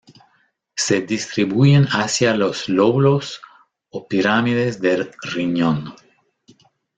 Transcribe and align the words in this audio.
Se 0.75 1.01
distribuyen 1.01 1.85
hacia 1.85 2.33
los 2.35 2.67
lóbulos 2.67 3.39
o 3.91 4.07
pirámides 4.07 4.81
del 4.81 5.11
riñón. 5.21 5.93